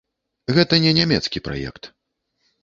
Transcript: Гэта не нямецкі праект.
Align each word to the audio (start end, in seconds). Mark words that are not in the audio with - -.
Гэта 0.55 0.79
не 0.85 0.93
нямецкі 0.99 1.43
праект. 1.49 1.83